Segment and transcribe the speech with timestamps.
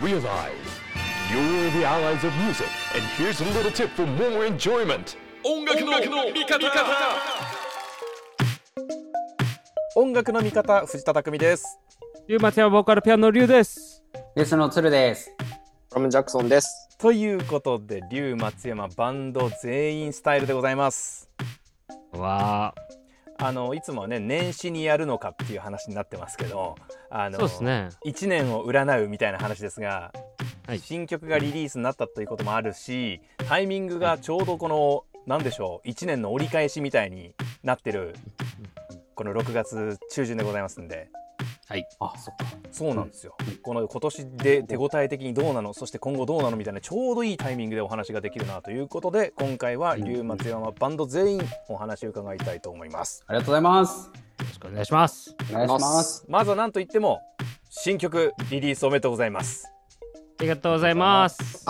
[0.00, 0.22] Realize
[1.28, 5.16] you're the allies of music, and here's a little tip for more enjoyment.
[5.44, 6.58] 音楽の味方
[9.96, 11.80] 音楽の味方藤田匠です
[12.28, 14.04] 龍松山ボーカルピアノの龍です。
[14.36, 15.34] ベースの鶴です。
[15.90, 16.88] ドラムジャクソンです。
[16.98, 21.28] ということで龍松山バンド全員スタイルでございます
[22.12, 22.74] わ
[23.38, 26.74] あのいつもはね年始にやるのかっていう話になってますけど
[27.10, 27.88] ああ、のそうですね。
[28.04, 30.12] 1年を占うみたいな話ですが、
[30.68, 30.80] はい。
[30.80, 38.14] 新曲がリリースになったということもあるしタイミングがちょうどこの何でしょう1年の折り返しみたいになってる
[39.14, 41.08] この6月中旬でございますんで
[42.00, 42.44] あ、そっか。
[42.70, 53.22] そうなんですよ、この今年で手応え的にどうなのそして今後どうなのみたいなちょうどいいタイミングでお話ができるなということで今回は龍松山バンド全員お話を伺いたいと思います。
[53.26, 54.06] ありがとうございます。
[54.06, 55.36] よろしくお願いします。
[55.50, 56.24] お願いします。
[56.28, 57.20] まずは何といっても
[57.70, 59.66] 新曲リリースおめでとうございます。
[60.40, 61.64] ありがとうございます。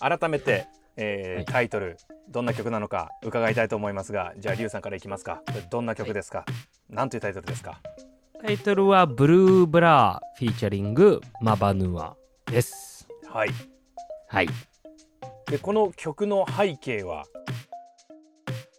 [0.00, 1.44] 改めて、えーはい。
[1.46, 1.96] タイトル
[2.28, 5.42] どんな曲なのか伺いたいと思いますがじゃあ龍さんからいきますか。
[5.70, 6.44] どんな曲ですか、
[6.90, 7.80] なんというタイトルですか？
[8.42, 12.14] タイトルはブルーブラーフィーチャリングマバヌア
[12.46, 13.08] です。
[13.32, 13.48] はい
[14.28, 14.48] はい。
[15.50, 17.24] でこの曲の背景は？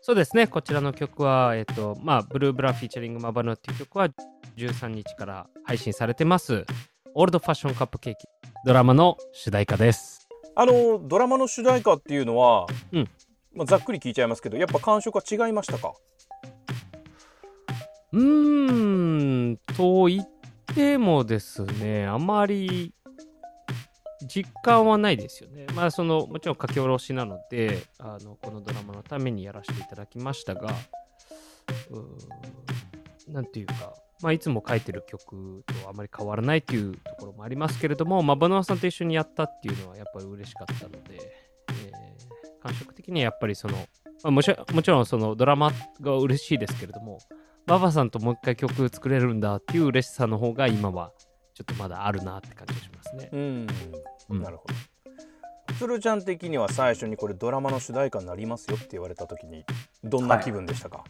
[0.01, 0.47] そうですね。
[0.47, 4.07] こちらの曲は、えっ、と、まあ、ブルーブラーフィーチャリングマバヌアっていう曲は
[4.55, 6.65] 13日から配信されてます。
[7.13, 8.25] オールドファッションカップケーキ
[8.65, 10.27] ドラマの主題歌です。
[10.55, 13.09] あのドラマの主題歌っていうのは、うん
[13.53, 15.93] まあ、ざっくり聞いちゃいますけどやっぱ感触は違いましたか？
[18.13, 20.29] うーん、と言っ
[20.75, 22.93] てもですね、あまり
[24.27, 25.67] 実感はないですよね。
[25.75, 30.69] まあ、その、もちろん書き下ろしなので、あの、このドラマのためにやらせていただきましたが、
[31.91, 40.99] うーんなんていうか、まあ、いつも書いてる曲とあまり変わらないっていうところもありますけれども、まあ、バノワさんと一緒にやったっていうのはやっぱり嬉しかったので、
[41.69, 42.17] えー
[42.59, 43.77] 感触的にはやっぱりその、
[44.23, 44.51] まあ、もち
[44.91, 47.19] ろんそのドラマが嬉しいですけれども、
[47.67, 51.11] ババさんともう一回曲作れるんだっていう嬉しさの方が今は
[51.53, 53.29] ちょっとまだあるなって感じがしますね。
[53.33, 53.67] うん、
[54.29, 54.73] うんなるほど
[55.77, 59.65] 鶴ちゃん的には最初にこれドラマの主題歌になりますよって言われた時に
[60.03, 61.03] どんな気分でしたか、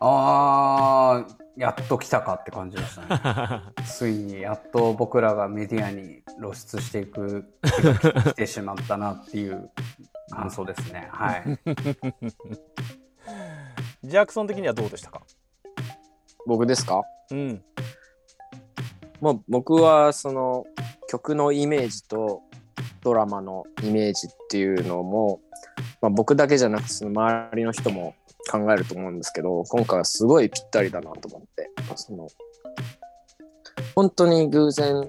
[0.00, 3.62] あー、やっと来たかって感じでしたね。
[3.86, 9.70] ついにやっと僕らがメディアに露出していく来てしまったなっていう
[10.30, 11.08] 感想ですね。
[11.12, 11.44] はい。
[14.08, 15.20] ジャクソン的にはどうでしたか？
[16.46, 17.02] 僕ですか？
[17.30, 17.62] うん。
[19.20, 20.64] まあ僕はその
[21.08, 22.42] 曲のイメージと
[23.02, 25.40] ドラマのイメージっていうのも、
[26.00, 28.14] まあ、僕だけじゃなくてその周りの人も
[28.50, 32.28] 考えると思うんですけど今回はすごいぴったりだなと思ってその
[33.94, 35.08] 本当に偶然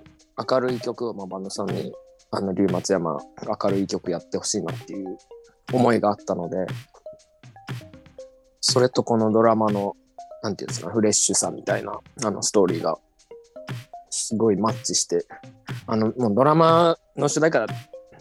[0.50, 1.92] 明るい曲を、まあ、バンドさんに
[2.32, 3.18] あの龍松山
[3.64, 5.18] 明るい曲やってほしいなっていう
[5.74, 6.66] 思いがあったので
[8.62, 9.96] それとこのドラマの
[10.48, 12.98] なんていうんですかフレッシュさみたいなあのストーリーが
[14.10, 15.26] すごいマッチして
[15.86, 17.68] あのもうドラマの主題歌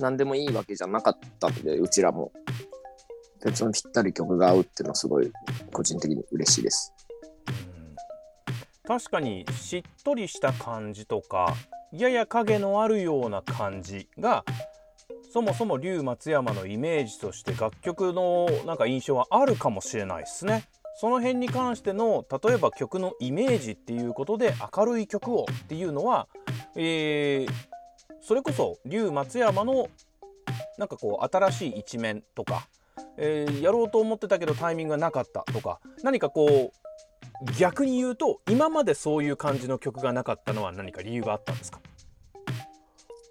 [0.01, 2.33] 何でもいいわけじゃなかったのでうちらも。
[3.45, 5.31] でそのぴったり曲が合うっていうのはすごい
[5.73, 6.93] 個人的に嬉しいです。
[8.85, 11.55] 確かにしっとりした感じとか
[11.93, 14.45] やや影のあるような感じが
[15.33, 20.65] そもそも龍松山のイメージとして楽曲のなんか印象はあるかもしれないですね。
[20.99, 26.29] その辺に関しての例えば曲のイメージっていうことで明るい曲をっていうのは、
[26.75, 27.53] えー
[28.23, 29.89] それこそ龍松山の
[30.79, 32.67] なんかこう新しい一面とか、
[33.19, 41.79] えーやろうと思ってたけどタイミングがなかったとか何かこう逆に言うと今までそういう感じの曲がなかったのは何か理由があったんですか？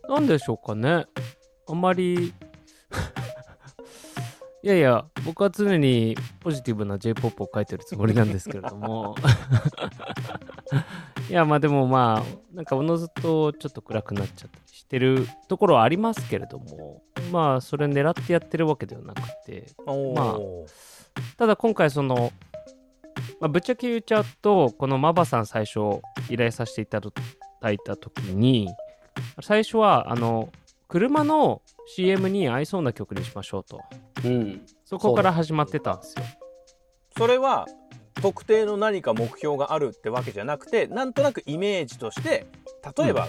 [0.07, 1.07] なんでしょうかね。
[1.67, 2.33] あんまり
[4.65, 9.15] いやいや、僕は常にポジティブな J-POP を書いてるつもりなんですけれども。
[11.29, 20.39] いや、まあでもまあ、なんかおのずとちょっと暗くなっちゃったりしてるところはありますけれども、まあ、それ狙ってやってるわけではなくて、まあ
[21.37, 22.33] ただ今回その、
[23.39, 27.11] まあ、ぶっちゃけ言っちゃうとこのマバさん最初依頼させていただ
[27.71, 28.73] いた時に
[29.41, 30.49] 最初はあの
[30.87, 33.81] 車の CM に合いそうな曲にしましょうと。
[34.23, 34.61] うん。
[34.85, 36.23] そこから始まってたんですよ。
[37.17, 37.65] それは
[38.21, 42.45] 特定の何か目標があるってわけじゃなくてなんとなくイメージとして
[42.97, 43.27] 例えば、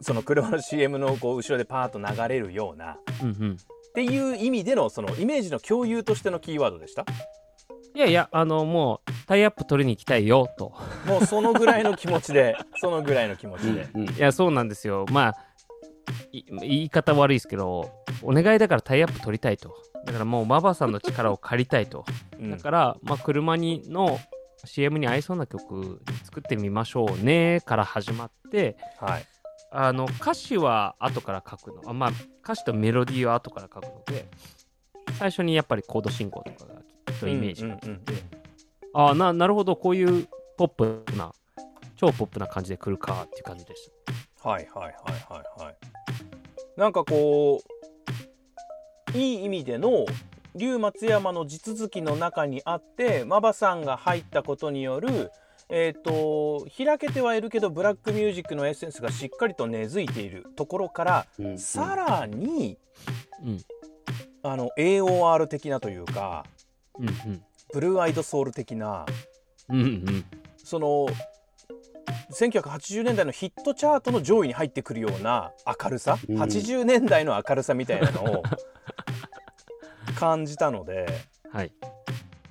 [0.00, 3.56] その車の CM のこう後ろでパーッと流れるようなっうんうん。
[3.94, 7.04] ていう意味でのそのイメージの共有としてのキーワードでした？
[7.94, 10.74] いやいやあのもうタイアップ取りに行きたいよと。
[11.06, 15.06] もうそのぐらいの気持ちでそのぐらいの気持ちで、う んいや、そうなんですよ。
[15.10, 15.34] まあ、い
[16.60, 17.90] 言い方悪いですけど、
[18.22, 19.74] お願いだからタイアップ取りたいと。
[20.04, 22.04] だからもうマバさんの力を借りたいと。
[22.38, 22.50] うん。
[22.50, 24.18] だから、まあ、車にの
[24.64, 29.24] CM に合いそうな曲作ってみましょうねから始まって、はい。
[29.70, 31.82] あの歌詞は後から書くの。
[31.86, 32.10] あまあ
[32.42, 34.28] 歌詞とメロディーは後から書くので
[35.18, 38.02] 最初にやっぱりコード進行とかがきっとイメージがきて、うんうん
[38.94, 39.76] ああななるほど。
[39.76, 41.30] こういうポップな
[41.96, 43.90] 超ポップな感じで来るかっていう感じでし
[44.42, 44.48] た。
[44.48, 44.92] はいはいはい
[45.28, 45.76] はいはい
[46.76, 47.62] なんかこ
[49.14, 50.06] ういい意味での
[50.54, 55.30] 龍松山の地続きの中にあってマバさんが入ったことによる
[55.68, 61.58] えー、と開けてはいるけどブラックミュージックのエッセンスがしっかりと根付いているところからうんうん。
[61.58, 62.78] さらに
[63.44, 63.60] うん。
[64.44, 66.44] あの AOR 的なというか
[66.98, 67.42] うんうん。
[67.72, 69.06] ブルーアイドソウル的な
[69.68, 70.24] うんうん。
[70.56, 71.08] その
[72.36, 75.52] 1980年代のヒットチャートの上位に入ってくるような
[75.82, 76.36] 明るさ、うん。
[76.40, 78.42] 80年代の明るさみたいなのを
[80.18, 81.06] 感じたので、
[81.50, 81.72] はい。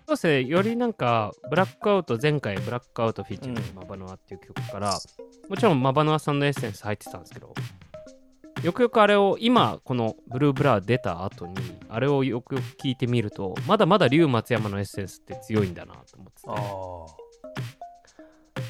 [0.08, 3.76] そうですねよりなんかブラックアウト前回ブラックアウトフィーチャーうん。
[3.76, 5.00] マバノアっていう曲から、
[5.50, 7.54] もちろんマバノアさんのエッセンス入ってたんですけど
[8.64, 11.56] よくよくあれを今このブルーブラー出た後に
[11.90, 17.25] あれをよくよく聞いてみるとまだまだ龍松山のエッセンスって強いんだなと思ってて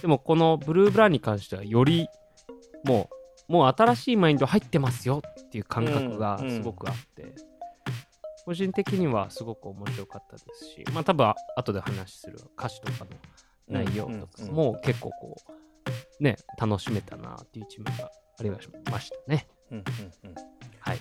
[0.05, 2.07] でもこのブルーブラーに関してはより
[2.83, 3.09] も
[3.49, 7.33] うもう新しいマインド入ってますよっていう感覚がすごくあって、
[8.45, 13.07] 個人的にはすごく面白かったですしまあ多分後で話する歌詞とかの
[13.67, 15.37] 内容とかうんうんも結構こ
[16.19, 19.47] うね楽しめたなっていう一面がありましたね。
[19.71, 19.83] うんうん
[20.29, 20.35] うん。
[20.81, 20.99] はい。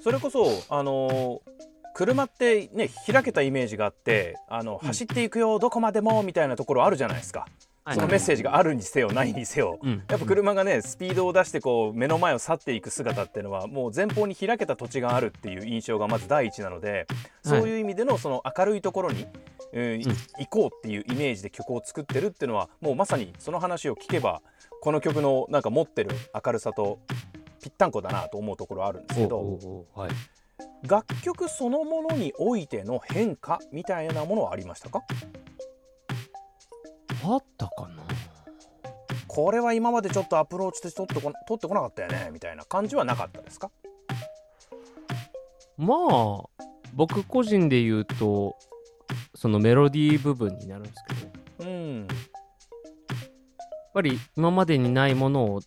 [0.00, 7.48] それこそあのー車ってね開けたイメージがあってあの、走っていくよどこまでもみたいなところあるじゃないですか、
[7.94, 10.02] そのメッセージがあるにせよないにせよ、うん。
[10.08, 17.06] やっぱ車がねスピードを出してこう目の前を去っていく姿っていうのはもう前方に開けた土地があるっていう印象がまず第一なので
[17.42, 19.28] そういう意味でのその明るいところに、うん
[19.70, 24.40] 行こうっていうイメージで曲を作ってるっていうのはもうまさにその話を聞けば
[24.80, 27.00] この曲のなんか持ってる明るさと
[27.62, 30.10] ぴったんこだなと思うところあるんですけどはい。
[30.88, 35.02] 楽曲そのものにおいての変化みたいなものはありましたか？
[37.24, 38.02] あったかな？
[39.26, 42.30] これは今までちょっとアプローチとして取ってこな取ってこなかったよね？
[42.32, 43.70] みたいな感じはなかったですか？
[45.76, 46.44] まあ
[46.94, 48.56] 僕個人で言うと
[49.34, 51.70] そのメロディー部分になるんですけど。
[51.70, 52.08] やうん。
[53.88, 55.60] っぱり今までにないものを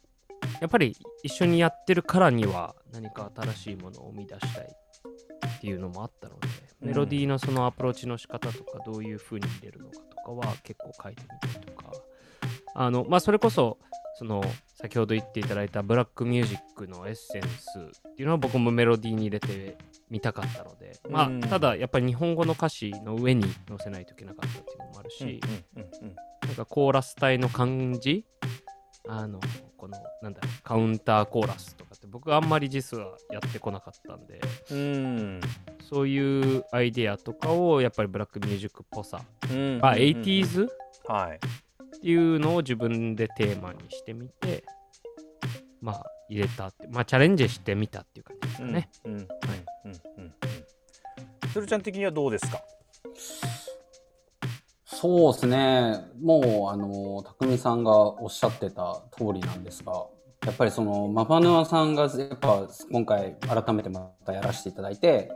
[0.61, 6.47] やっぱり一緒にやってるからには何か新しいものを生み出したいっていうのもあったので、
[6.81, 6.87] うん。
[6.89, 11.91] メロディーのそのアプローチの仕方とかどういう風に入れるのかとかは結構書いてみたりとか。
[12.73, 13.77] あのまあそれこそ
[14.17, 14.43] その
[14.75, 17.47] 先ほど言っていただいたブラックミュージックのエッセンス
[18.09, 19.77] っていうのは僕もメロディーに入れて
[20.09, 21.43] みたかったので、まうん。
[21.43, 25.41] あただやっぱり日本語の歌詞の上に載せないといけなかったっていうのもあるし、
[26.45, 28.25] なんかコーラス隊の感じ。
[29.07, 29.39] あの
[29.77, 34.39] このなんだろうカウンターコーラスとかって僕あんまり実はやってこなかったんで
[35.91, 39.19] そういうアイデアとかをやっぱりブラックミュージックっぽさ、
[39.51, 39.79] うん。
[39.81, 40.69] あうんうん 80s っ
[41.07, 41.39] はい。
[42.01, 44.63] ていうのを自分でテーマにしてみて
[45.81, 49.11] まあ入れたってまあチャレンジしてみたっていう感じですかね、うん。
[49.13, 49.19] うん。
[49.19, 49.25] うん。
[49.25, 49.31] うん。
[49.83, 50.33] うん。
[51.53, 52.61] 鶴ちゃん的にはどうですか？
[54.85, 56.05] そうですね。
[56.21, 60.05] もう、あの、匠さんがおっしゃってた通りなんですが、
[60.45, 65.31] やっぱりその、マバヌアさんが、やっぱ今回改めてまたやらせていただいて、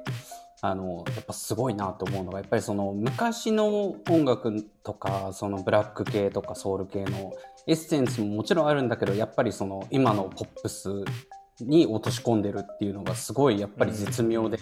[0.69, 7.33] あの、やっぱすごいなと思うのが、やっぱりその昔の音楽とか、そのブラック系とかソウル系の
[7.67, 10.89] エッセンスももちろんあるんだけど、やっぱりその今のポップス
[11.61, 14.59] に落とし込んでるっていうのがすごいやっぱり絶妙で、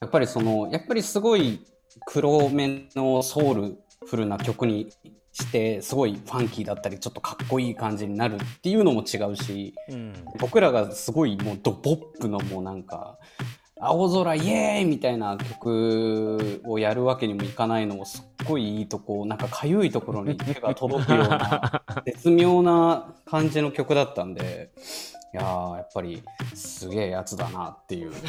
[0.00, 1.60] やっぱりその、やっぱりすごい
[2.06, 4.90] 黒めのソウルフルな曲に
[5.32, 13.18] して、すごいファンキーだったり、ちょっとかっこいい感じになるっていうのも違うし、うん僕らがすごいもうドポップのもうなんか、
[13.80, 24.70] 青空イエーイみたいな曲をやるわけにもいかないのもすっごいいいとこ、なんかかゆいところに手が届くような 絶妙な感じの曲だったんで、
[25.32, 26.22] いやー、やっぱり
[26.54, 28.12] すげえやつだなっていう。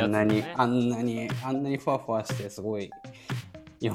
[0.00, 2.90] あんなに、あんなに、あんなにふわふわして、すごい、
[3.80, 3.94] いや、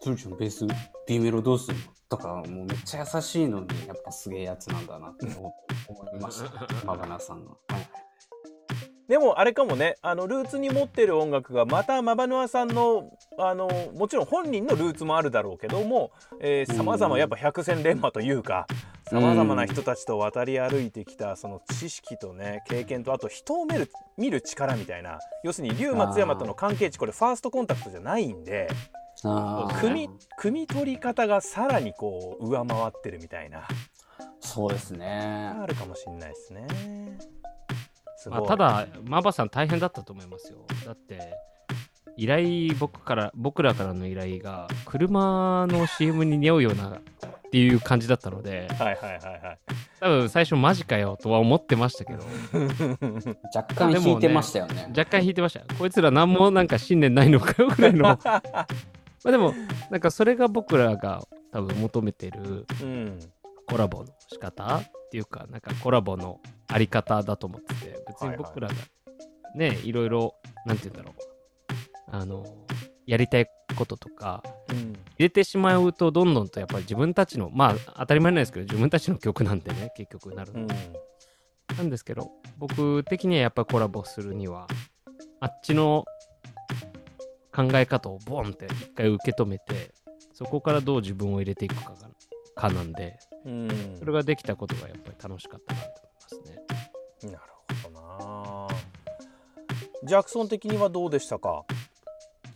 [0.00, 0.66] 鶴ちゃんベース、
[1.06, 1.80] B メロどうすんの？
[2.08, 5.52] とか、もうめっちゃ優しいのに、やっぱすげえやつなんだなって思
[5.88, 6.86] 思いました。
[6.86, 7.50] マバナさんの。
[7.68, 7.88] はい
[9.08, 16.12] でもあれかもねあのルーツに持ってる音楽がまたマバヌアさんのあのもちろん本人のルーツもあるだろうけども
[16.66, 18.66] さまざまやっぱ百戦錬磨というか
[19.08, 28.68] さまざまな人たちと渡り歩いてきたその知識とね経験とあと人を見る見る力みたいな要するに龍松山との関係値これファーストコンタクトじゃないんで
[29.24, 30.10] あー組み
[30.40, 33.66] 汲み取り方がさらにこう上回ってるみたいな
[34.40, 35.52] そうですね。
[35.60, 36.66] あるかもしれないですね。
[38.16, 40.58] すまあ、ただ、マバさん大変だったと思いますよ。
[40.84, 41.34] だって、
[42.16, 47.00] 依頼、僕から、僕らからの依頼が、車の CM に似合うようなっ
[47.50, 49.58] ていう感じだったので、はいはいはいはい。
[50.00, 52.24] 多分最初マジかよとは思ってましたけど、
[53.54, 54.92] 若干引いてましたよね。
[54.96, 55.74] 若干引いてました。
[55.74, 58.18] こいつら何もなんか信念ないのかよぐらいの。
[59.24, 59.54] まあでも、
[59.90, 61.22] なんかそれが僕らが
[61.52, 63.18] 多分求めてるうん。
[63.66, 68.74] コラボの仕方っていうか、なんかコラボのあり方だと思ってて、別に僕らが
[69.54, 70.34] ね、いろいろ、
[70.64, 72.44] なんて言うんだろう、あの、
[73.06, 73.46] やりたい
[73.76, 74.78] こととか、うん。
[74.78, 80.60] 入れてしまうと、どんどんとやっぱり自分たちの、まあ当たり前なんですけど、自分たちの曲なんでね、結局なるの。
[80.60, 80.68] うん。
[81.76, 84.66] なんですけど、僕的にはやっぱりコラボするには、
[85.40, 86.04] あっちの
[87.58, 89.92] 考え方をボンって一回受け止めて、
[90.32, 92.08] そこからどう自分を入れていくかが
[92.54, 93.96] かなんで、うん。
[93.98, 97.32] それができたことがやっぱり楽しかったなと思いますね。
[97.32, 97.44] なる
[97.82, 98.68] ほどな。
[100.04, 101.64] ジャクソン的にはどうでしたか？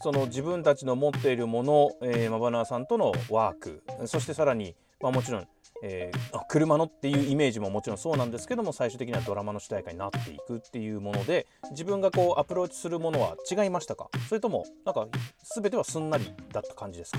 [0.01, 5.49] その自分たちの持っているもの、えー、マバナーさんとのワークそしてさらに、まあ、もちろん、
[5.83, 14.09] えー車のっていうイメージももちろんそうなんですけども最終的にはドラマの主題歌になっていくっていうもので自分がこうアプローチするものは違いましたか？
[14.29, 15.07] それともなんか
[15.55, 17.19] 全てはすんなりだった感じですか？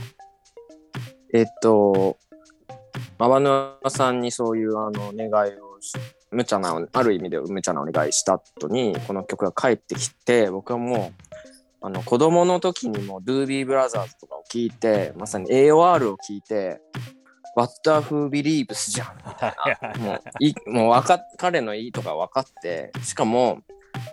[1.33, 2.17] えっと、
[3.17, 5.79] マバヌアさんにそういうあの願いを、
[6.29, 11.23] 無茶な、ある意味で無茶なお願いした後に、この曲が帰ってきて、僕はもう、
[11.81, 16.81] あの、子供の時にもドゥービーブラザーズとかを聞いて、まさに AOR を聞いて、
[17.55, 19.17] What the Who Believes じゃん。
[19.27, 19.55] みたい
[19.99, 19.99] な。
[19.99, 23.59] もう、いもうわかっ、彼のいいとか分かって、しかも、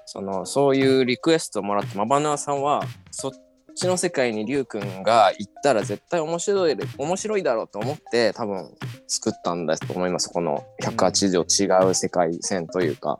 [0.04, 3.32] その、そういうリクエストをもらって、マバヌアさんは、そっ
[3.74, 8.70] ちの世界にリュウ君が行ったら絶対面白いで、面白いだろうと思って、多分
[9.08, 10.28] 作ったんだと思います。
[10.28, 13.18] この180度違う世界線というか。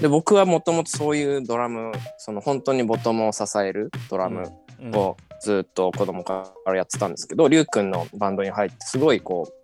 [0.00, 9.62] で、僕はもともとそういうドラム、その本当にボトムを支えるドラムうんをずっと子供からやってたんですけど、リュウ君のバンドに入ってすごいこう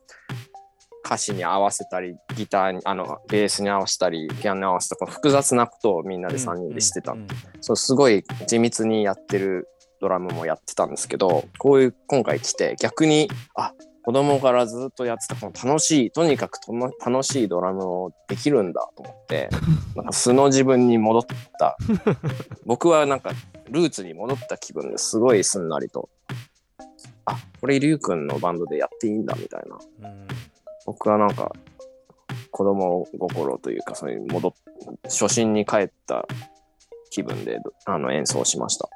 [1.05, 7.29] 歌詞に合わせたりギターにあのベースに合わせたりピアノに合わせたこの複雑なことをみんなで3人でしてた、うんうん。
[7.61, 9.69] そうすごい地道にやってる
[10.01, 13.73] ドラムもやってたんですけどこういう今回来て逆にあ
[14.09, 16.59] 子供からずっとやってたこの楽しいとにかく
[17.05, 19.51] 楽しいドラムをできるんだと思って
[19.95, 21.23] なんか素の自分に戻っ
[21.59, 21.77] た。
[22.65, 23.33] 僕はなんか
[23.69, 26.09] ルーツに戻った気分ですごいすんなりと。
[27.27, 30.09] あこれリュウ君のバンドでやっていいんだみたいな。
[30.09, 30.27] うん
[30.87, 31.53] 僕はなんか
[32.51, 34.53] 子供心というかそういう戻っ
[35.05, 36.27] 初心に帰った
[37.11, 38.89] 気分であの演奏しました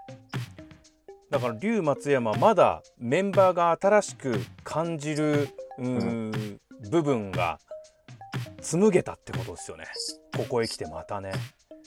[1.33, 5.49] だから龍松山まだメンバーが新しく感じる
[5.79, 6.61] うん
[6.91, 7.59] 部分が
[8.61, 9.87] 紡げたってことですよね。
[10.37, 11.33] ここへ来てまたね。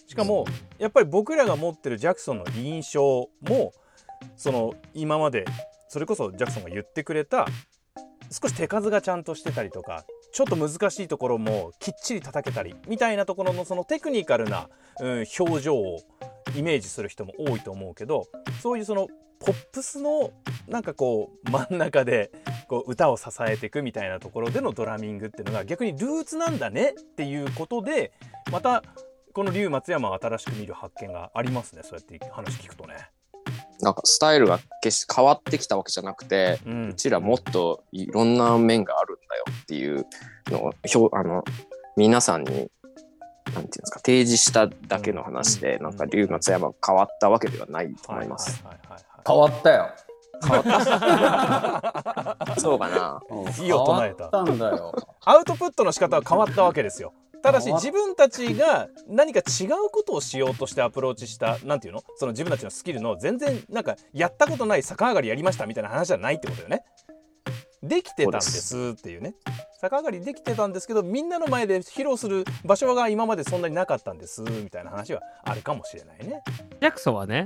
[0.08, 0.46] しかも
[0.80, 3.72] やっぱり僕らが持ってるジャクソンの印象も
[4.36, 5.46] その今まで
[5.90, 7.46] それこそジャクソンが言ってくれた
[8.32, 14.70] 少し手数がちゃんとしてたりとかちょっと難しいところもきっちり叩けたりみたいなところのそのテクニカルな、
[15.02, 16.00] うん、表情を
[16.58, 18.26] イメージする人も多いと思うけど
[18.62, 19.08] そういうその
[19.40, 20.32] ポップスの
[20.68, 22.32] なんかこう真ん中で
[22.68, 28.12] こう歌を支えていくみたいなところでのドラミングっていうのが逆にルーツなんだねっていうことで
[28.52, 28.84] また
[29.34, 32.96] この龍松山を新しく見る発見がありますねそうやって話聞くとね。
[33.82, 40.06] なんかスタイルが決して変わってきたわけじゃなくてううんちらもっといろんな面があるんだよっていう
[40.50, 41.44] のをひょあの
[41.98, 48.64] 皆さんになんていうんですか提示しただけの話で、うんなんか龍松山が変わったわけではないと思います。
[48.64, 49.90] はいはいはい変わったよ。
[52.58, 53.22] そうかな。
[53.60, 54.94] いいよ唱えた変わったんだよ。
[55.24, 57.14] アウトプットの仕方は変わったわけですよ。
[57.42, 62.04] ただし変わっ自分たちが何か違うことをしようとしてアプローチしたなんていうの？
[62.18, 66.84] その自分たちのスキルの全然なんかやったことない逆上がりやりましたみたいな話じゃないってことよね。
[67.88, 69.36] できてたんですっていうね。
[69.82, 76.42] 逆上がりできてたんですけどみんなの前で披露する場所が今までそんなになかったんですみたいな話はあるかもしれないね。
[76.82, 77.46] ジャクソンはね、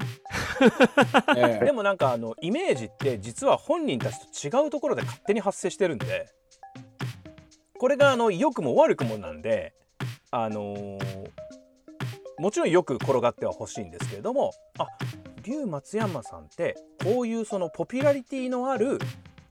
[1.36, 6.30] え でもなんかあのイメージって実は本人たちと違うところで勝手に発生してるんで
[7.78, 9.74] これがあの良くも悪くもなんで
[10.32, 11.32] あのー
[12.40, 14.88] もちろんよく転がってはほしいんですけれどもあ
[15.44, 18.98] 龍松山さんってこういうそのポピュラリティのある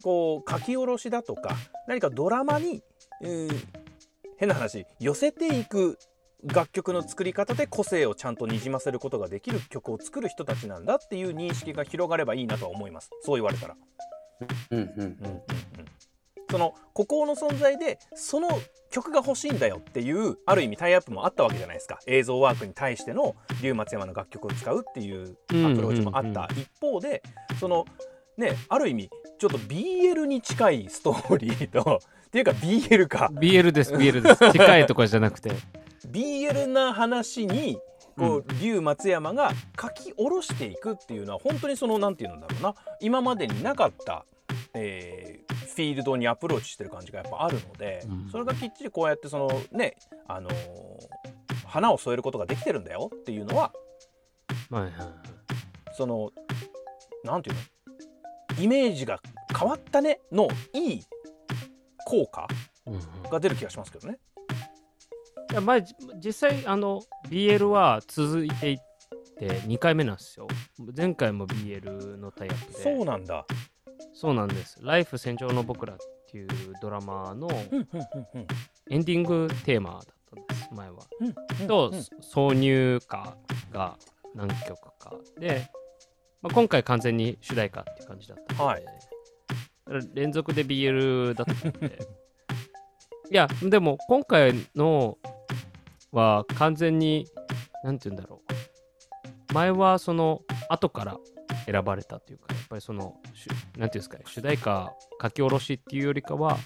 [0.03, 1.55] こう書き下ろしだとか
[1.87, 2.83] 何かドラマに、
[3.23, 3.67] えー
[4.39, 5.99] 変な話寄せていく
[6.45, 13.11] 楽曲の作り方で個性をちゃんとにじませることができる曲を作る人たちなんだっていう認識が広がればいいなとは思います。
[13.23, 13.77] そう言われたら。
[14.71, 15.19] うんうんうん。
[16.51, 18.49] その孤高の存在でその
[18.91, 21.99] 曲が欲しいんだよっていうある意味タイアップもあったわけじゃないですか。
[22.07, 26.49] 映像ワークに対しての龍松山の楽曲を使うっていうアプローチもあった。
[26.55, 27.21] 一方で
[27.59, 27.85] その
[28.37, 33.31] ねある意味ちょっと BL に近いストーリーと っていうか BL か。
[33.33, 34.53] BL です BL です。
[34.53, 35.51] 近いとかじゃなくて。
[36.09, 37.79] BL な話に
[38.19, 42.75] こう龍松山が書き下ろしていくっていうのは本当にその何て言うんだろうな。
[43.01, 44.25] 今までになかった、
[44.75, 48.29] えーフィールドにアプローチしてる感じがやっぱあるので、うん。
[48.33, 49.95] それがきっちりこうやってそのね
[50.27, 50.55] あのー
[51.67, 53.71] 花を添えることができてるんだよっていうのは
[54.71, 55.09] はいはいはい。
[55.95, 56.33] その
[57.23, 57.65] 何て言うの？
[58.61, 59.21] イメージが
[59.59, 61.03] 変わったねのいい
[62.07, 62.49] 効果
[63.31, 64.19] が出る気がしますけどね。
[65.51, 67.01] いやまあじ実際あの
[67.31, 68.79] BL は続いていっ
[69.39, 70.47] て2回目なんですよ。
[70.97, 72.83] 前回も BL のタイアップで。
[72.83, 73.47] そうなんだ。
[74.13, 75.99] そうなんです「ライフ戦場の僕ら」っ
[76.31, 76.49] ていう
[76.81, 77.49] ドラマの
[78.91, 80.99] エンディングテーマだったんです前は。
[81.67, 83.37] と、うん挿入歌
[83.73, 83.97] が
[84.35, 85.15] 何曲か。
[85.39, 85.71] で、
[86.43, 88.55] まあ、今回完全に主題歌っていう感じだった。
[88.55, 88.85] ので、はい。
[90.15, 91.99] 連続で BL だったので
[93.31, 95.17] いやでも今回の
[96.13, 97.27] は完全に
[97.83, 98.43] 何て言うんだろ
[99.51, 99.55] う。
[99.55, 101.17] 前はその後から
[101.65, 104.93] 選ばれたというかやっぱりそのしゅなんていうんですかね主題歌
[105.23, 106.59] 書き下ろしっていうよりかは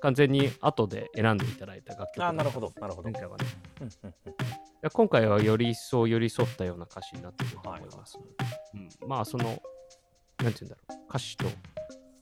[0.00, 3.10] 完全に後で選んでいただいた楽曲あなるほどなるほど。
[3.10, 3.12] 前。
[3.14, 3.44] 回はね
[4.92, 8.18] 今回はより一層寄り添ったような歌詞になってると思います。
[8.18, 8.30] ので、
[9.02, 9.60] うん、まあそのなんて
[10.42, 11.04] 言うんだろう。
[11.08, 11.46] 歌詞と、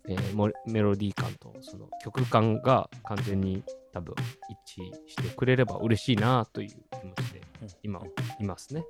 [0.09, 4.15] えーモメロディー感とその曲感が完全に多分
[4.49, 6.75] 一致してくれれば嬉しいなという気
[7.07, 8.01] 持ちでうん今
[8.41, 8.85] いますね。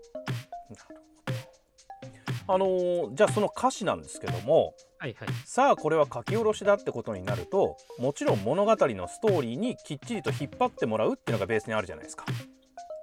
[2.49, 5.29] あのーじゃあその歌詞なんですけどもはいはい。
[5.45, 12.25] さあこれは書き下ろしだってことになるともちろん物語のストーリーにきっちりと引っ張ってもらうっていうのがベースにあるじゃないですか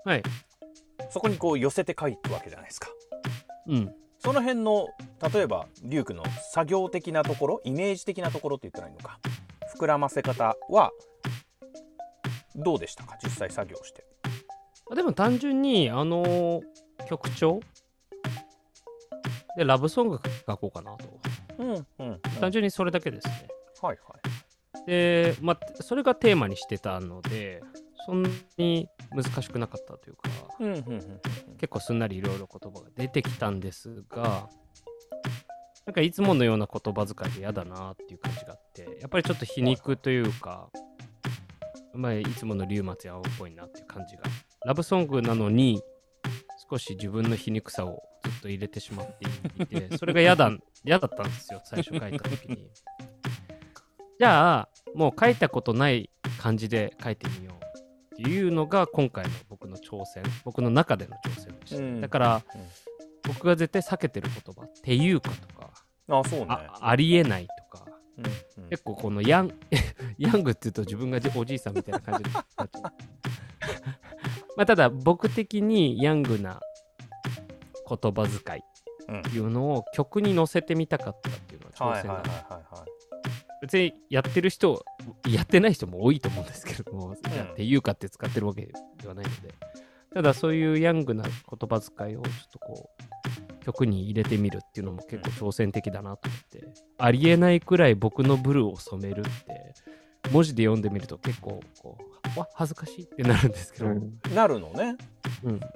[0.05, 0.23] はい。
[1.09, 2.89] そこにこう寄せて書いてわけじゃないですか
[3.67, 3.93] うん。
[4.19, 4.87] その辺の
[5.33, 9.19] 例えばリュウクの作業的なところイメージ的なところって言ったらいいのか
[9.77, 10.91] 膨らませ方は
[12.55, 13.17] どうでしたか？
[13.21, 14.05] 実際作業して
[14.91, 16.61] あでも単純にあのー
[17.07, 17.59] 曲調
[19.57, 21.05] でラブソング書こうかなと。
[21.59, 23.47] うんうん、うん、単純にそれだけですね。
[23.81, 27.61] はいはいで、まあ、それがテーマにしてたので、
[28.05, 30.29] そんなに難しくなかったというか、
[31.57, 34.49] 結構すんなりいろいろ言葉が出てきたんですが、
[35.85, 40.69] なんかいつものような言葉遣いで嫌だなっていう感じがあって、やっぱりちょっと皮肉というか、
[41.93, 44.23] まあ、いつもの龍松山っぽいなっていう感じが。
[44.65, 45.81] ラブソングなのに、
[46.69, 49.07] 少し自分の皮肉さをずっと入れてしまっ
[49.57, 50.51] ていて、それが嫌だ、
[50.83, 52.69] 嫌だったんですよ、最初書いた時に。
[54.19, 57.52] じゃあ、もう書いたことない感じで書いてみよう
[58.13, 61.77] っていうのが今回の僕の挑戦、僕の中での挑戦でした。
[61.77, 62.01] うん。
[62.01, 62.61] だから、うん
[63.25, 65.69] 僕が絶対避けてる言葉、っていうかとか、
[66.09, 66.47] あそうね。
[66.49, 67.85] あありえないとか、
[68.17, 68.25] うん
[68.63, 68.69] うん。
[68.69, 69.53] 結構このヤン
[70.19, 72.69] ヤングって言うと自分がおじいさんみたいな感じになっちゃう
[74.57, 76.59] まあただ僕的にヤングな
[77.87, 78.59] 言葉遣い
[79.19, 82.23] っていうのを曲に乗せてみたかったっていうのは挑戦だ
[83.63, 84.83] 別にやってる人
[85.25, 87.11] やってない人も多いと思うんですけれども、ん。
[87.33, 88.69] やっていうかって使ってるわけ
[89.01, 89.53] ではないので。
[90.13, 91.31] ただそういうヤングな言
[91.69, 92.89] 葉遣いをちょっとこ
[93.61, 99.73] う曲に入れてみるっていうのも結構挑戦的だなと思って、ありえないくらい僕のブルーを染めるって
[100.31, 101.97] 文字で読んでみると結構こ
[102.35, 104.19] うわ恥ずかしいってなるんですけど、うん。
[104.35, 104.97] なるのね。
[105.43, 105.59] うん。
[105.59, 105.69] な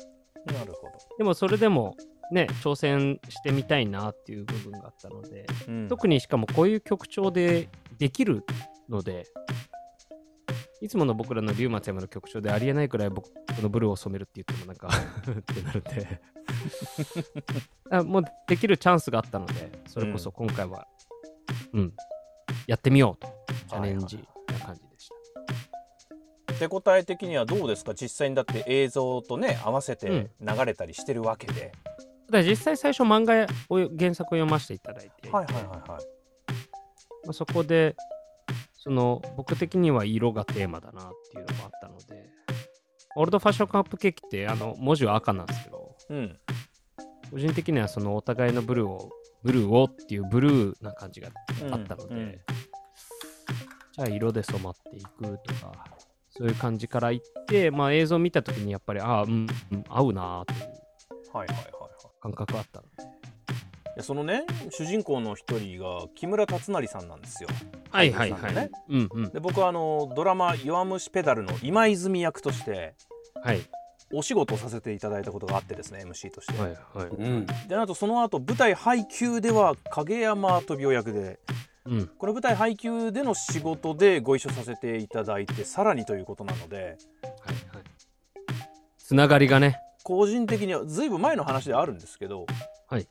[0.65, 1.95] るほでもそれでも
[2.31, 5.87] ね挑戦してみたいなっていう部分があったので、ど、うん。
[5.87, 8.43] 特にしかもこういう曲調でできる
[8.89, 9.25] ので、
[10.81, 13.27] いつもの僕らの龍松山の曲調でありえないくらい僕
[13.61, 14.89] のブルーを染めるって言ってもなんか
[15.31, 16.21] ってなるんで。
[17.91, 20.87] あもうできるチャンスがあったので、それこそ今回は、
[21.73, 21.93] うん、
[22.67, 23.27] やってみようと、
[23.69, 25.15] チャレンジな感じでした。
[26.59, 27.93] 手応え的にはどうですか？
[27.93, 31.86] 実際にだって映像とね合わせて流れたりしてるわけで、た
[32.31, 35.79] だ実際最初漫画を原作を読ませていただいて、はいはいはいはい。
[35.87, 35.97] ま
[37.29, 37.95] あ、そこで
[38.73, 42.37] その僕的には色がテーマだなっていうのもあったので。
[43.19, 46.39] オールドファッションカップケーキってあの文字は赤なんですけど、うん。
[47.31, 49.09] 個人的にはそのお互いのブルーを、
[49.43, 51.29] ブルーをっていうブルーな感じが
[51.71, 52.41] あったので、うんうん。
[53.93, 55.71] じゃあ色で染まっていくとか、
[56.29, 60.59] そういう感じからいって、まあ映像見たときにやっぱり、ああ、うん、うん合うなーという。
[61.33, 61.76] はいはいはいはい
[62.27, 64.03] 感覚あったの？
[64.03, 67.49] そのね主人公の一人が木村達成さんなんですよ
[67.89, 68.53] はいはいはい。
[68.53, 69.29] ねうんうん。
[69.31, 72.95] で僕はあのドラマ「弱虫ペダル」の今泉役として
[73.41, 73.61] はい。
[74.13, 77.07] お仕事をさせていただいたことがあってですね MC として、はいはい。
[77.07, 77.47] うん。
[77.67, 81.39] であとその後舞台配給では影山飛雄役で
[81.85, 82.07] うん。
[82.07, 86.97] この舞台配給での仕事でご一緒させていただいてさらにということなのではいはい。
[88.99, 89.81] つながりがね。
[90.07, 92.45] 個人的にはずいぶん前の話ではあるんですけど、
[92.87, 93.05] はい、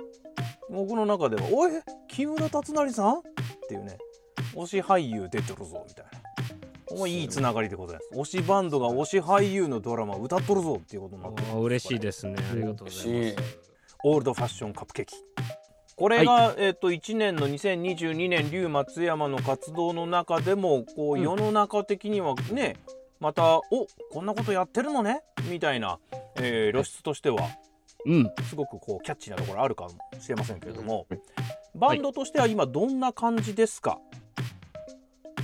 [0.70, 1.72] 僕の中では「おい
[2.08, 3.22] 木村達成さん?」っ
[3.68, 3.98] ていうね
[4.54, 6.10] 推し俳優出てるぞみたいな。
[6.88, 12.36] お前いいつながりでございます推しバンドが推し俳優のドラマ歌っとるぞっていうことになってあー嬉しいですね。
[12.50, 13.36] ありがとうございます。
[14.04, 15.16] オールドファッションカップケーキ
[15.96, 22.76] これが、えっと1年の2022年龍松山の活動の中でもこう、うん世の中的にはね
[23.20, 23.62] またお
[24.12, 25.22] こんなことやってるのね？
[25.50, 25.98] みたいな、
[26.36, 27.48] えー露出としては。
[28.04, 28.30] うん。
[28.48, 31.06] すごくこうキャッチーなところあるかもしれませんけれども、
[31.74, 33.98] バンドとしては今どんな感じですか、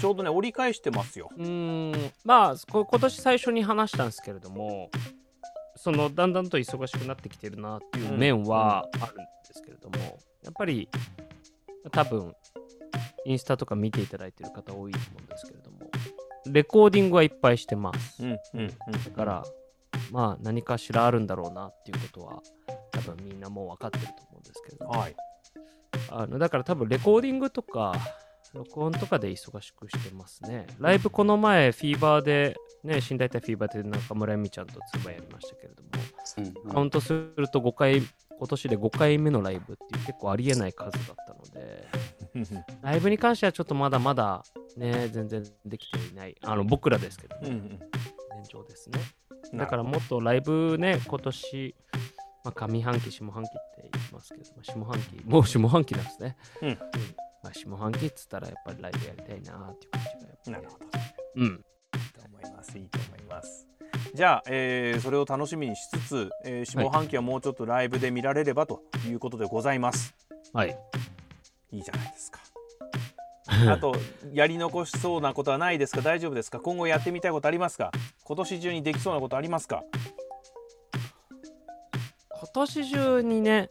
[0.00, 1.28] ちょうどね折り返してますよ。
[1.36, 2.12] うーん。
[2.24, 4.90] まあこ今年最初に話したんですけれども
[5.76, 10.88] そのだんだんと忙しくなってきてるなっていう面はあるんですけれども、やっぱり
[11.90, 12.34] 多分
[13.24, 15.71] インスタとか見ていただいてる方多いと思うんですけれども
[16.46, 19.44] レコーディングはいっぱいしてます、うんうんだから
[20.10, 22.42] まあ何かしらあるんだろうなっていうことは
[22.92, 24.86] 多分みんなもう分かってると思うんですけれど。
[24.86, 25.14] も、はい。
[26.10, 27.94] あのだから多分レコーディングとか
[28.54, 30.66] 録音とかで忙しくしてますね。
[30.78, 35.90] ライブこの前フィーバーでね、新大体フィーバーで中村恵美ちゃんとツーバやりましたけれども、
[36.64, 36.68] う。
[36.68, 38.02] んカウントすると5回、
[38.38, 41.86] 今年で5回目のライブっていう結構ありえない数だったので、
[42.82, 44.42] ライブに関してはちょっとまだまだ
[44.78, 46.36] ね、全然できていない。
[46.42, 48.40] あの僕らですけどね、うんうん。
[48.40, 49.00] 現状ですね。
[49.00, 51.74] うんだからもっとライブね、今年、
[52.44, 56.36] まあ、上半期、下半期って言いますけど、まあ、下半期、もう下半期なんですね。
[56.62, 56.78] うん。
[57.42, 60.86] まあ、下半期っつったらやっぱりライブやりたいなっていう感じがやっぱりなるほど。
[61.36, 61.44] うん。
[61.44, 63.66] いいと思いますいいと思います。
[64.14, 70.14] じゃあ、えーそれを楽しみにしつつ、えー下半期はもうちょっとライブで見られればということでございます、
[70.52, 70.76] はい。
[71.70, 72.41] いいじゃないですか
[73.70, 73.94] あと
[74.32, 76.00] やり残しそうなことはないですか？
[76.02, 76.60] 大丈夫ですか？
[76.60, 77.90] 今後やってみたいことありますか？
[78.24, 79.82] 今年中にできそうなことありますか？
[82.30, 83.70] 今年中にね、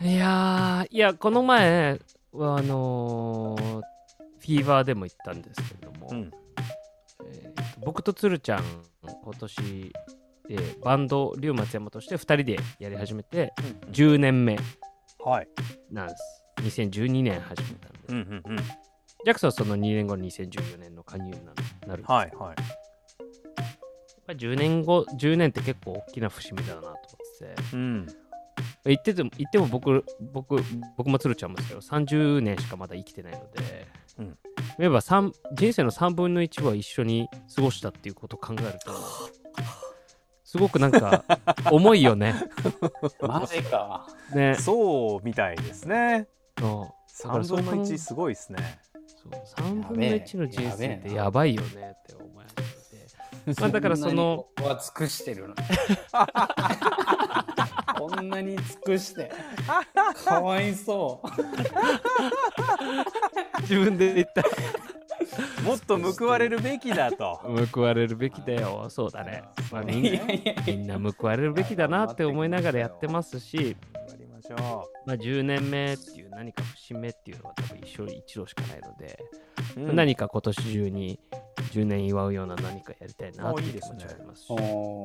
[0.00, 1.98] いやー、いや、この前、
[2.34, 3.82] あのー
[4.40, 6.30] フィーバーでも言ったんですけれども、うん。
[7.32, 8.64] えーと僕とつるちゃん、
[9.02, 9.92] 今年
[10.48, 13.52] でバンド、龍松山として2人でやり始めて、
[13.90, 14.58] 10年目
[15.24, 15.48] はい。
[15.90, 16.42] なんです。
[16.80, 17.95] 2012年始めたんで。
[18.08, 18.56] うんうんうん。
[18.56, 22.54] ジャクソンはその2年後の2014年の加入になるなるんですはいはい。
[22.54, 22.56] やっ
[24.26, 26.96] ぱり10年後、10年って結構大きな節目だなと思っ
[27.38, 28.06] てて、うん。
[28.84, 30.56] 言ってても、言っても僕、僕、
[30.96, 33.86] 僕もつるちゃんもですけど、30年しかまだ生きてないので、
[34.18, 34.38] うん。
[34.78, 38.92] 言えば三人生の3分の1は一緒に過ごしたっていうことを考えると、
[40.44, 41.24] すごくなんか、
[41.70, 42.34] 重いよね。
[43.20, 44.06] マジか。
[44.34, 44.54] ね。
[44.54, 46.28] そうみたいですね。
[46.58, 52.76] そうだから3分のそう1すごいですねそう3分の1の人生ってやばいよねって思い始めて。
[53.60, 55.54] まあだからそのんなにここは尽くしてるのに。
[57.98, 59.30] こんなに尽くして。
[60.24, 61.28] かわいそう。
[63.62, 64.42] 自分で言った。
[65.62, 67.40] もっと報われるべきだと
[67.72, 68.86] 報われるべきだよ。
[68.90, 69.44] そうだね。
[69.72, 73.76] まあ、みんいな報われるべきだなって思いながらやってますし、
[74.46, 79.18] しょまあ、10年目っていう何か節目っていうのは多分一生一度しかないので、
[79.76, 79.96] う、うん。
[79.96, 81.20] 何か今年中に
[81.72, 84.56] 10年祝うような何かやりたいなっていう気持ちはありますし、お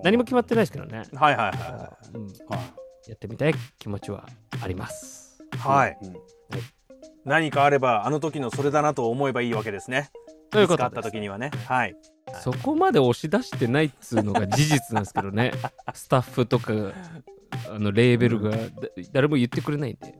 [0.02, 0.04] ー。
[0.04, 3.10] 何も決まってないですけどね、はいはいはうん、はい。
[3.10, 4.28] やってみたい気持ちは
[4.62, 5.44] あります。
[5.54, 6.14] いはい、うん。
[7.26, 10.12] 何かあればあの時のそれだなと思えばいいわけですね。
[10.52, 11.52] ということです時にはね。
[11.66, 11.96] はい。
[12.42, 15.52] そこまで押し出してないっつうのが事実なんですけどね、
[15.94, 16.74] スタッフとか
[17.76, 18.58] あのレーベルがだ
[19.12, 20.14] 誰も言ってくれないんで、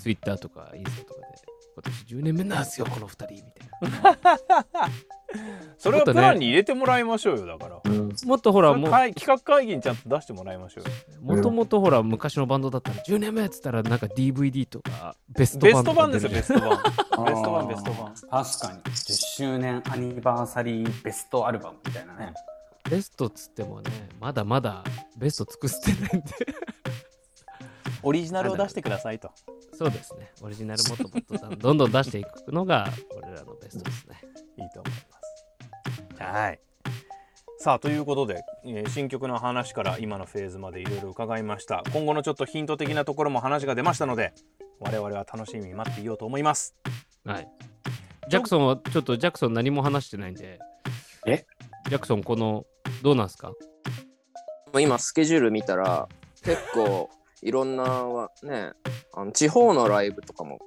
[0.00, 1.26] ツイッターとかインスタとかで、
[1.74, 4.90] 今年10年目なんですよ、この2人みたいな。
[5.78, 7.92] それはプランに入れてもらいましょうよだから。
[8.24, 11.36] もっとほら、もう会企画会議にちゃんと出してもらいましょうよ。
[11.36, 16.70] もともとほら、昔のバンドだったら、10年目っつったら、なんか DVD とか、ベスト版ベスト版ですよベスト版
[17.26, 18.82] ベスト版ベスト版確かに。
[18.92, 22.32] 10周年アニバーサリーベストアルバムみたいなね
[22.90, 24.84] ベストっつってもねまだまだ
[25.16, 26.32] ベスト尽くしてないんで。
[28.02, 29.30] オリジナルを出してくださいと。
[29.72, 30.30] そうですね。
[30.42, 34.20] オリジナルもっともっとどんどん出していくのが俺らのベストですね。
[34.58, 34.92] いいと思い
[36.18, 36.22] ます。
[36.22, 36.60] はい。
[37.58, 41.82] さあということで、えー新曲の話から今のフェーズまでいろいろ伺いました。
[41.94, 44.34] 今後のちょっとヒント的なところも話が出ましたので
[44.80, 46.74] 我々は楽しみに待っていようと思います。
[47.24, 47.48] はい。
[48.28, 50.58] ジャクソンはちょっとジャクソン何も話してないんで。
[51.26, 51.46] え？
[51.88, 52.66] ジャクソンこの
[53.04, 53.52] どうなんすか？
[54.80, 56.08] 今スケジュール見たら
[56.42, 57.10] 結構
[57.42, 58.72] いろんなわね
[59.14, 60.58] あの地方のライブとかも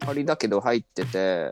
[0.00, 1.50] 仮だけど入ってて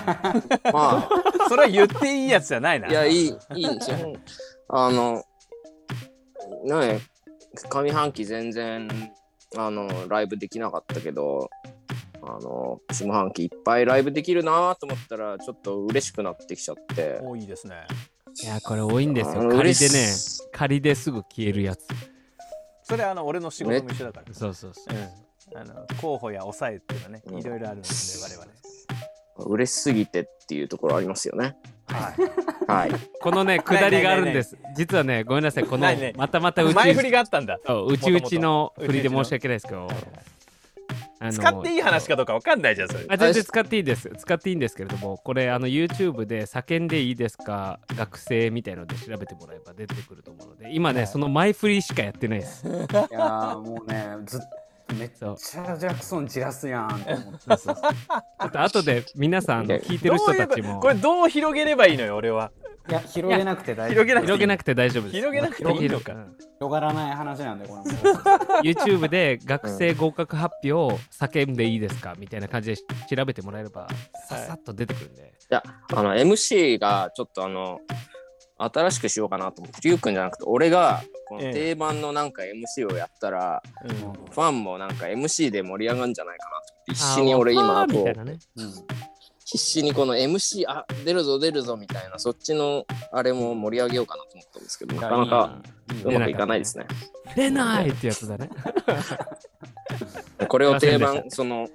[0.72, 1.08] ま
[1.48, 2.86] それは言っていいやつじゃないな。
[2.88, 4.12] いあいやいいいい地方
[4.68, 5.24] あの
[6.64, 7.00] ね
[7.70, 8.88] 上半期全然
[9.56, 11.48] あのライブできなかったけど
[12.22, 17.20] あの下半期いっぱいライブできるなと思ったらちょっと嬉しくなってきちゃって。
[17.22, 17.86] 多いですね
[18.42, 19.34] いやこれ多いんですよ。
[19.34, 21.86] 仮で嬉ねし仮ですぐ消えるやつ。
[22.82, 24.94] それあの俺の仕事も一緒だから、そうそうそう。
[25.52, 27.38] うん、あの候補や抑えっていうのはねうん。
[27.38, 29.54] いろいろあるので我々。
[29.54, 31.56] 嬉しすぎてっていうところありますよね。
[31.86, 32.90] はい。
[32.90, 33.00] はい。
[33.20, 34.56] このね 下りがあるんです。
[34.76, 37.58] 実はねごめんなさいこのないねまたまたうち前振りがあったんだ。
[37.66, 39.88] そううちうちの振りで申し訳ないですけど
[41.20, 43.04] あの使っていい話かどうかわかんないじゃんそれ。
[43.08, 51.06] あ全然使っていいです使っていいんですけれどもこれあの YouTube で叫んでいいですか学生みたいので調べてもらえば出てくると思うので今ね、はい。
[51.08, 52.66] その前振りしかやってないです。
[52.66, 54.40] いやーもうねずっ
[54.96, 60.80] めっちゃジャクソン散らすやんって思って ちょっと後で皆さん聞いてる人たちも。
[60.80, 62.50] これどう広げればいいのよ俺は
[62.88, 64.04] いや広げなくて大丈夫。
[64.04, 64.26] 広げなくていい。
[64.26, 65.16] 広げなくて大丈夫です。
[65.16, 66.12] 広げなくていいのか。
[66.12, 66.36] うん。
[66.58, 67.98] 広がらない話なんでこれも。
[68.62, 73.88] YouTube で学生合格発表叫んでいいですかみたいな感じで調べてもらえれば
[74.28, 75.62] ささっと出てくるんで、いや、
[75.94, 77.80] あの、MC がちょっとあの、
[78.58, 81.52] 新しくしようかなと思って、りゅうくんじゃなくて、俺が、このええ。
[81.52, 83.96] 定番のなんか MC をやったら、うん。
[83.96, 88.38] ファンもなんか MC で盛り上がるんじゃないかなと思って、必死に俺今、こ、うなね。
[88.56, 88.72] うん
[89.50, 95.62] 必死にこの MC、あ、出るぞ出るぞみたいな、そっちのあれも盛り上げようかなと思ったんですけど、なかなか
[96.04, 96.86] うまくいかないですね。
[97.34, 98.50] 出ないってやつだね
[100.48, 101.66] これを定番、その、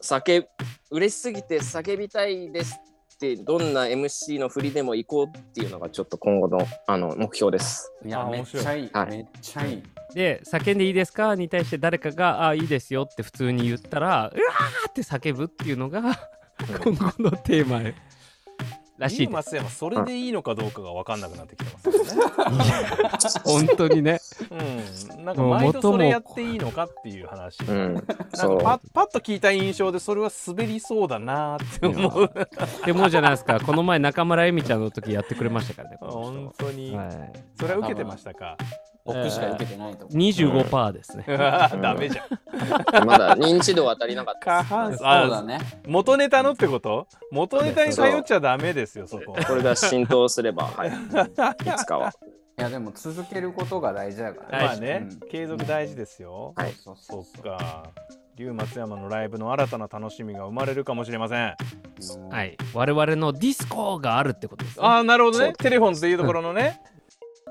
[0.00, 0.46] 叫、
[0.92, 2.78] 嬉しすぎて叫びたいです
[3.14, 7.92] って、どんな MC の振りでも行こうっていうのがちょっと今後のあの目標です。
[8.06, 9.82] いやめっあ面白いちゃいいはいめっちゃいい
[10.14, 14.54] で叫んでいいですかに対して誰かが「あいいですよ」って普通に言ったら「うわ!」
[14.88, 16.30] って叫ぶっていうのが
[16.84, 17.82] 今後のテーマ
[18.98, 19.30] らしいです。
[19.30, 22.22] 松山それでいいのかどうかが分かんなくなってきてますよね。
[23.44, 24.18] 本当にね。
[24.50, 25.24] うん。
[25.24, 27.94] なんか毎度それやっていいのかっていう話、うん。
[27.94, 28.60] なんかそう。
[28.60, 32.30] パッパッと聞いた印象でそれは滑りそうだなーって思う。
[32.84, 33.60] でもじゃないですか。
[33.60, 36.22] この前中村恵美ちゃんの時やってくれましたからねこの人。
[36.22, 38.56] 本当に、はい、それは受けてましたか？
[39.08, 40.18] 僕しか受けてないと思う。
[40.18, 41.24] 25%ですね、
[41.80, 43.06] ダメじゃん。
[43.06, 44.40] まだ認知度は足りなかった。
[44.40, 44.98] 過半数。
[44.98, 45.60] そうだあね。
[45.86, 47.06] 元ネタのってこと？
[47.32, 49.34] 元ネタに頼っちゃダメですよそこ。
[49.46, 50.88] これが浸透すれば、はい。
[51.66, 52.12] いつかは。
[52.58, 55.28] いやでも続けることが大事だからまあね、うん。
[55.28, 56.72] 継続大事ですよ、はい。
[56.72, 57.84] そうそっそうそうか。
[58.36, 61.54] 龍松山のライブの新たな楽しみが生まれるかもしれません。
[62.18, 62.56] うんはい。
[62.74, 65.54] 我々のディスコがあるってことです、ね、ああなるほどね。
[65.54, 66.80] テレフォンっていうところのね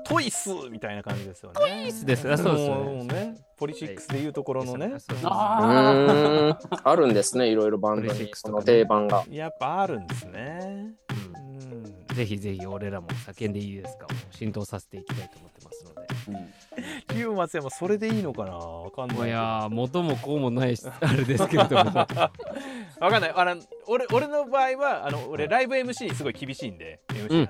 [0.08, 1.60] トイスみたいな感じですよね。
[1.60, 2.30] トイスです。
[2.30, 2.84] あそうですよね。
[2.84, 4.94] もうねポリシックスでいうところのね、
[5.24, 6.58] あ。
[6.84, 9.24] あるんですね、いろいろバンドに、その定番が。
[9.28, 10.94] やっぱあるんですね。
[11.10, 11.72] うん。
[11.72, 11.74] う
[12.12, 12.14] ん。
[12.14, 14.06] ぜひぜひ俺らも叫んでいいですか？
[14.06, 17.16] を浸透させていきたいと思ってますのでーうん。
[17.16, 18.52] 龍松山それでいいのかな？
[18.52, 19.16] わかんない。
[19.16, 21.76] けどいやー元もこうもないしあれですけれど。
[21.84, 21.92] も
[23.00, 23.32] わかんない。
[23.34, 27.48] あの俺俺の場合はあの俺ライブ MC にすごい厳しいんで MC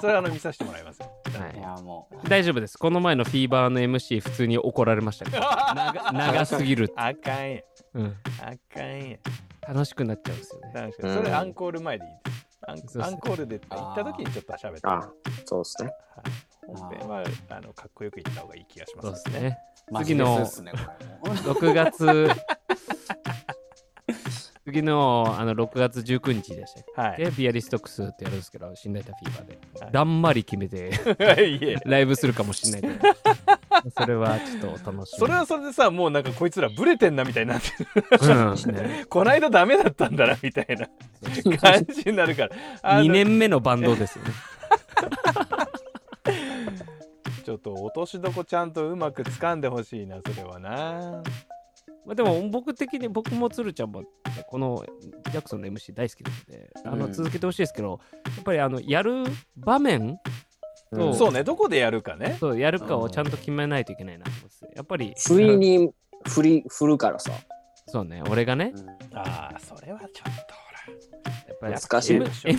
[0.00, 1.10] それはあの見させてもらいますよ。
[1.38, 1.58] はい。
[1.58, 1.60] い。
[1.60, 2.28] やもう。
[2.28, 2.78] 大丈夫です。
[2.78, 5.38] この前のフィーバーの MC 普通に怒られましたか
[5.74, 6.92] ら 長長すぎる。
[6.96, 7.60] あかんや
[7.94, 9.16] うん、あかんや
[9.68, 10.72] 楽しくなっちゃうんですよね。
[10.74, 11.20] 確かにう。
[11.20, 11.22] ん。
[11.24, 12.10] それアンコール前でいい
[12.82, 13.02] です。
[13.02, 14.80] アンコールで行った時にちょっと喋って。
[14.84, 15.08] あ、
[15.44, 15.90] そうですね。
[16.66, 19.58] 本編はあのかっこよく言った方がいい気がしますね。
[19.90, 20.72] マジレ次のスっすね
[21.20, 22.28] これもう6月
[24.64, 27.16] 次のあの6月19日でしたっはい。
[27.18, 29.92] けビアリストックスってやるんですけど新大田フィーバーで、はい。
[29.92, 30.90] だんまり決めて
[31.84, 32.98] ライブするかもしれない
[33.94, 37.86] それはちょっとお楽しみそれはそれでさもうなんかこいつらブレてんなみたいになってる。
[38.22, 38.74] うん。
[38.74, 40.88] ね こないだダメだったんだなみたいな
[41.58, 42.50] 感じになるから。
[42.82, 44.30] あの2年目のバンドですよね
[47.44, 51.22] ちょっと落としどこちゃんとうまく掴んでほしいなそれはな。
[52.06, 54.06] まあ、でも僕的に僕も鶴ちゃんも、ね、
[54.48, 54.84] この
[55.30, 58.00] ジャクソンの MC 大好きなのであのうん続けてほしいですけど、
[58.36, 59.24] やっぱりあのやる
[59.56, 60.18] 場面
[60.92, 61.14] うん。
[61.14, 62.36] そうねどこでやるかね。
[62.40, 65.90] とやるかをちゃんと決めないといけないなと思ってやっぱり不意に
[66.26, 67.30] 振り振るからさ。
[67.86, 68.72] そうね俺がね。
[69.14, 70.64] ああそれはちょっとほ
[71.48, 72.48] やっぱり難しいでしょ。
[72.50, 72.58] M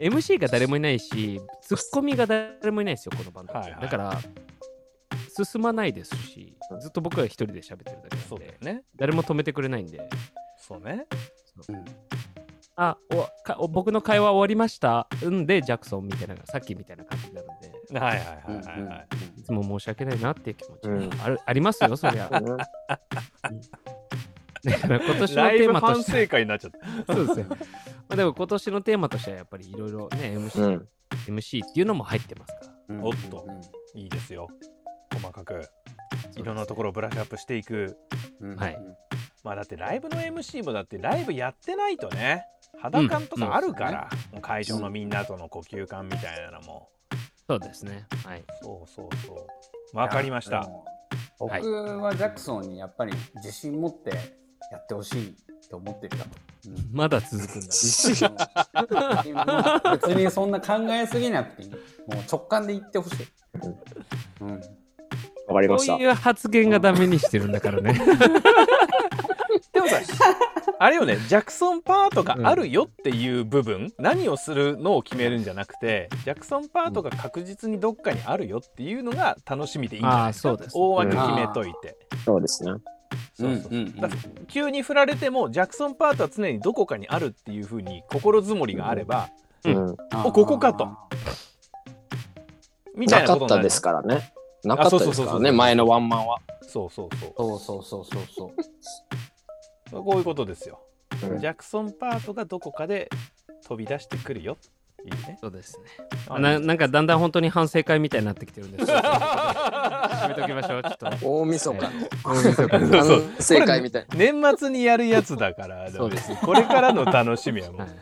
[0.00, 3.80] MC が誰もいないしツッコミが誰もいないですよこのバンド、はいはい。
[3.82, 4.18] だから
[5.44, 8.82] 進まないですしずっと僕は一人で喋ってるだけなんでね。
[8.96, 10.08] 誰も止めてくれないんで。
[10.56, 11.06] そうね。
[11.68, 11.72] う。
[11.72, 11.84] ん
[12.76, 15.06] あおかお僕の会話終わりました。
[15.24, 17.98] んでジャクソンみたいなさっきみたいな感じになるんで。
[18.00, 19.06] はいはいはいはいはい
[19.38, 19.42] い。
[19.42, 21.10] つも申し訳ないなっていう気持ちがうん。
[21.20, 22.28] ある、ありますよそりゃ。
[22.28, 22.56] だうん
[24.64, 26.12] 今年のテーマとして。
[26.12, 26.70] 反省会になっちゃっ
[27.06, 27.14] た。
[27.14, 27.46] そうですよ。
[27.48, 27.56] ま
[28.10, 30.88] あでも今年のテーマとしてはやっぱりいろいろね MC,、うん。
[31.26, 32.94] MC っていうのも入ってますから。
[32.96, 33.04] うん。
[33.04, 33.46] おっと。
[33.94, 34.48] いいですよ。
[35.14, 35.62] 細かく。
[36.36, 37.96] いろんなところをブラッシュアップしていく。
[38.40, 38.56] うん。
[38.56, 38.78] はい。
[39.42, 42.44] まあだってライブの MC もだってライブやってないとね。
[42.80, 46.88] 肌感とかあるから、もう会場のみんなとの呼吸感みたいなのも、
[47.46, 48.06] そうですね。
[48.24, 48.44] はい。
[48.62, 49.46] そうそうそ
[49.92, 49.96] う。
[49.96, 50.68] わかりました。
[51.38, 54.12] 僕はジャクソンにやっぱり自信持って
[54.70, 55.34] やってほしい
[55.68, 56.24] と思ってるよ。
[56.24, 57.66] うんまだ続くんだ
[59.92, 61.70] 別にそんな考えすぎなくていい。
[61.70, 61.78] もう
[62.30, 63.26] 直感で言ってほしい。
[64.42, 64.60] うん。
[65.48, 66.02] わかりましたこう。
[66.02, 67.94] いう発言がダメにしてるんだからね
[69.72, 70.00] でもさ
[70.78, 82.72] あれよねジャクソンパートがあるよっていう部分、何をするのを決めるんじゃなくてジャクソンパートが確実にどっかにあるよっていうのが楽しみでいいんじゃないですかあーそうです大枠決めといて、そうですね。
[84.48, 89.30] 急に振られてもジャクソンパートは常にどこかにあるっていうふうに心づもりがあれば、
[89.64, 90.88] うん、おここかと。
[92.94, 94.32] みたいなことなかったですからね。
[94.64, 96.38] なかったですからね前のワンマンは。
[96.62, 97.34] そうそうそう。
[97.36, 98.54] そうそうそうそう
[99.90, 100.04] そう。
[100.04, 100.80] こういうことですよ。
[101.28, 103.08] うん、ジャクソンパートがどこかで
[103.66, 104.56] 飛び出してくるよ。
[105.04, 105.38] いいね。
[105.40, 106.38] そうですね。
[106.40, 108.86] ななんかだんだん本当に反省会みたいになってきてるんです
[109.80, 111.90] やめときましょうちょっと大晦日の
[112.24, 114.16] 大晦日そうそう反省会みたいな。
[114.16, 116.34] 年末にやるやつだからそうです。
[116.36, 117.88] これからの楽しみはもはい。
[117.88, 117.94] う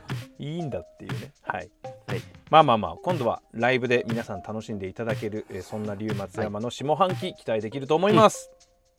[0.43, 1.33] いいんだっていうね。
[1.43, 1.71] はい、
[2.07, 2.23] はい。
[2.51, 8.51] まあまあまあ今度はライブで皆さん楽しんでいただける、えーそんな龍松山の下半期期待できると思います、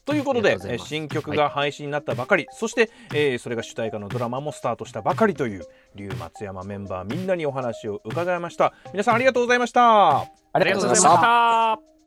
[0.06, 5.66] ということで新曲が配信になったばかり、そして、えーそれが主題歌のドラマもスタートしたばかりという
[5.96, 8.74] 龍松山メンバーみんなにお話を伺いました。
[8.92, 10.10] 皆さんありがとうございました。
[10.10, 11.99] あありがとうございました